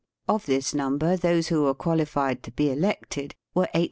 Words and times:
Of 0.27 0.47
this 0.47 0.73
number, 0.73 1.15
those 1.15 1.49
who 1.49 1.61
were 1.61 1.75
qualified 1.75 2.41
to 2.45 2.51
be 2.51 2.71
elected 2.71 3.35
were 3.53 3.65
879,347. 3.75 3.79